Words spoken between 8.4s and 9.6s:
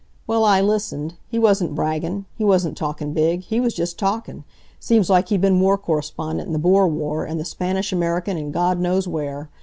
Gawd knows where.